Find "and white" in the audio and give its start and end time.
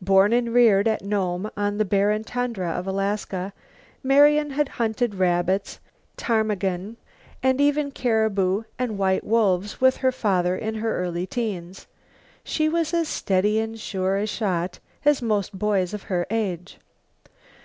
8.78-9.24